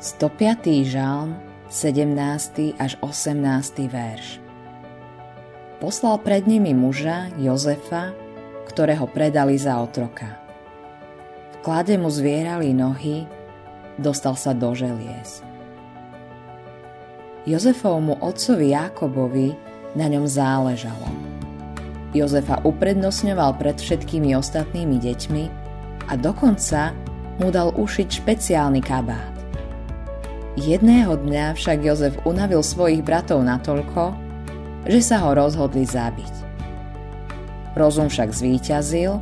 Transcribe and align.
105. 0.00 0.64
žalm, 0.88 1.36
17. 1.68 2.72
až 2.80 2.96
18. 3.04 3.84
verš. 3.84 4.40
Poslal 5.76 6.16
pred 6.24 6.48
nimi 6.48 6.72
muža, 6.72 7.28
Jozefa, 7.36 8.16
ktorého 8.64 9.04
predali 9.04 9.60
za 9.60 9.76
otroka. 9.76 10.40
V 11.52 11.56
klade 11.60 12.00
mu 12.00 12.08
zvierali 12.08 12.72
nohy, 12.72 13.28
dostal 14.00 14.40
sa 14.40 14.56
do 14.56 14.72
želiez. 14.72 15.44
Jozefovmu 17.44 18.24
otcovi 18.24 18.72
Jákobovi 18.72 19.52
na 20.00 20.08
ňom 20.08 20.24
záležalo. 20.24 21.12
Jozefa 22.16 22.64
uprednostňoval 22.64 23.52
pred 23.60 23.76
všetkými 23.76 24.32
ostatnými 24.32 24.96
deťmi 24.96 25.44
a 26.08 26.16
dokonca 26.16 26.96
mu 27.36 27.52
dal 27.52 27.76
ušiť 27.76 28.08
špeciálny 28.08 28.80
kabát. 28.80 29.39
Jedného 30.58 31.14
dňa 31.14 31.54
však 31.54 31.78
Jozef 31.86 32.14
unavil 32.26 32.66
svojich 32.66 33.06
bratov 33.06 33.46
natoľko, 33.46 34.18
že 34.82 34.98
sa 34.98 35.22
ho 35.22 35.30
rozhodli 35.30 35.86
zabiť. 35.86 36.34
Rozum 37.78 38.10
však 38.10 38.34
zvíťazil 38.34 39.14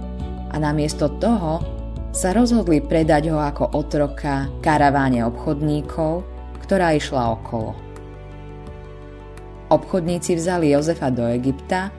a 0.49 0.57
namiesto 0.57 1.13
toho 1.21 1.61
sa 2.17 2.33
rozhodli 2.33 2.81
predať 2.81 3.29
ho 3.29 3.37
ako 3.45 3.77
otroka 3.77 4.49
karaváne 4.65 5.21
obchodníkov, 5.29 6.25
ktorá 6.65 6.97
išla 6.97 7.37
okolo. 7.37 7.77
Obchodníci 9.69 10.33
vzali 10.33 10.73
Jozefa 10.73 11.13
do 11.13 11.29
Egypta, 11.29 11.93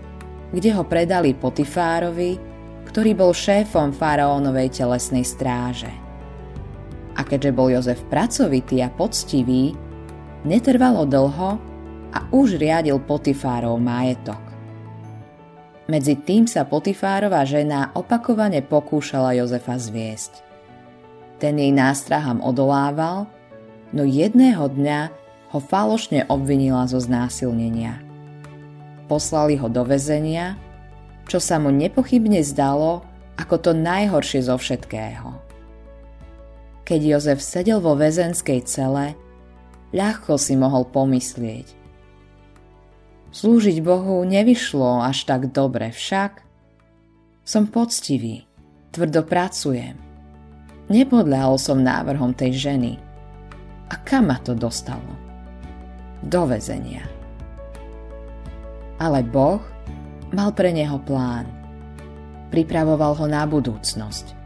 kde 0.50 0.74
ho 0.74 0.82
predali 0.82 1.38
Potifárovi, 1.38 2.42
ktorý 2.90 3.14
bol 3.14 3.30
šéfom 3.30 3.94
faraónovej 3.94 4.74
telesnej 4.74 5.22
stráže. 5.22 6.09
A 7.20 7.28
keďže 7.28 7.52
bol 7.52 7.68
Jozef 7.68 8.00
pracovitý 8.08 8.80
a 8.80 8.88
poctivý, 8.88 9.76
netrvalo 10.48 11.04
dlho 11.04 11.60
a 12.16 12.20
už 12.32 12.56
riadil 12.56 12.96
Potifárov 13.04 13.76
majetok. 13.76 14.40
Medzi 15.92 16.16
tým 16.16 16.48
sa 16.48 16.64
Potifárova 16.64 17.44
žena 17.44 17.92
opakovane 17.92 18.64
pokúšala 18.64 19.36
Jozefa 19.36 19.76
zviesť. 19.76 20.48
Ten 21.44 21.60
jej 21.60 21.76
nástrahám 21.76 22.40
odolával, 22.40 23.28
no 23.92 24.08
jedného 24.08 24.70
dňa 24.72 25.00
ho 25.50 25.60
falošne 25.60 26.24
obvinila 26.30 26.88
zo 26.88 27.02
znásilnenia. 27.02 28.00
Poslali 29.12 29.58
ho 29.58 29.68
do 29.68 29.82
väzenia, 29.82 30.56
čo 31.26 31.42
sa 31.42 31.58
mu 31.58 31.74
nepochybne 31.74 32.40
zdalo 32.46 33.04
ako 33.36 33.56
to 33.58 33.72
najhoršie 33.74 34.46
zo 34.46 34.56
všetkého 34.56 35.49
keď 36.90 37.02
Jozef 37.06 37.46
sedel 37.46 37.78
vo 37.78 37.94
väzenskej 37.94 38.66
cele, 38.66 39.14
ľahko 39.94 40.42
si 40.42 40.58
mohol 40.58 40.90
pomyslieť. 40.90 41.78
Slúžiť 43.30 43.78
Bohu 43.86 44.26
nevyšlo 44.26 45.06
až 45.06 45.30
tak 45.30 45.54
dobre, 45.54 45.94
však 45.94 46.42
som 47.46 47.70
poctivý, 47.70 48.50
tvrdo 48.90 49.22
pracujem. 49.22 49.94
Nepodľahol 50.90 51.62
som 51.62 51.86
návrhom 51.86 52.34
tej 52.34 52.58
ženy. 52.58 52.98
A 53.94 53.96
kam 54.02 54.34
ma 54.34 54.42
to 54.42 54.58
dostalo? 54.58 55.14
Do 56.26 56.50
väzenia. 56.50 57.06
Ale 58.98 59.22
Boh 59.22 59.62
mal 60.34 60.50
pre 60.58 60.74
neho 60.74 60.98
plán. 61.06 61.46
Pripravoval 62.50 63.14
ho 63.14 63.26
na 63.30 63.46
budúcnosť. 63.46 64.39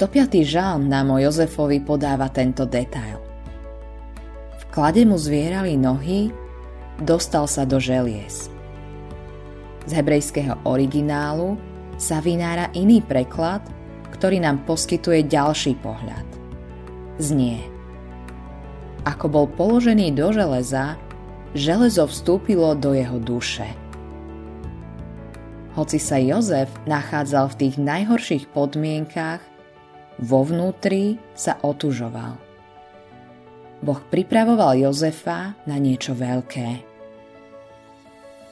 105. 0.00 0.48
žalm 0.48 0.88
nám 0.88 1.12
o 1.12 1.20
Jozefovi 1.20 1.76
podáva 1.84 2.32
tento 2.32 2.64
detail. 2.64 3.20
V 4.56 4.64
klade 4.72 5.04
mu 5.04 5.20
zvierali 5.20 5.76
nohy, 5.76 6.32
dostal 7.04 7.44
sa 7.44 7.68
do 7.68 7.76
želiez. 7.76 8.48
Z 9.84 9.92
hebrejského 9.92 10.56
originálu 10.64 11.60
sa 12.00 12.24
vynára 12.24 12.72
iný 12.72 13.04
preklad, 13.04 13.60
ktorý 14.16 14.40
nám 14.40 14.64
poskytuje 14.64 15.28
ďalší 15.28 15.76
pohľad. 15.84 16.24
Znie. 17.20 17.60
Ako 19.04 19.28
bol 19.28 19.52
položený 19.52 20.16
do 20.16 20.32
železa, 20.32 20.96
železo 21.52 22.08
vstúpilo 22.08 22.72
do 22.72 22.96
jeho 22.96 23.20
duše. 23.20 23.68
Hoci 25.76 26.00
sa 26.00 26.16
Jozef 26.16 26.72
nachádzal 26.88 27.52
v 27.52 27.58
tých 27.68 27.76
najhorších 27.76 28.48
podmienkách, 28.56 29.59
vo 30.20 30.44
vnútri 30.44 31.16
sa 31.32 31.56
otužoval. 31.64 32.36
Boh 33.80 34.00
pripravoval 34.12 34.76
Jozefa 34.76 35.56
na 35.64 35.80
niečo 35.80 36.12
veľké. 36.12 36.84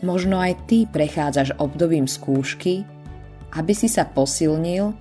Možno 0.01 0.41
aj 0.41 0.65
ty 0.65 0.89
prechádzaš 0.89 1.61
obdobím 1.61 2.09
skúšky, 2.09 2.89
aby 3.53 3.73
si 3.77 3.93
sa 3.93 4.09
posilnil, 4.09 4.97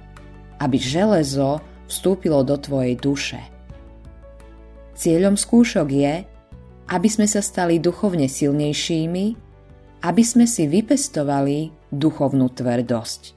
aby 0.59 0.75
železo 0.75 1.63
vstúpilo 1.87 2.43
do 2.43 2.59
tvojej 2.59 2.99
duše. 2.99 3.39
Cieľom 4.97 5.39
skúšok 5.39 5.87
je, 5.87 6.25
aby 6.89 7.07
sme 7.07 7.29
sa 7.29 7.39
stali 7.39 7.77
duchovne 7.77 8.25
silnejšími, 8.25 9.25
aby 10.03 10.23
sme 10.25 10.49
si 10.49 10.65
vypestovali 10.65 11.71
duchovnú 11.93 12.49
tvrdosť. 12.51 13.36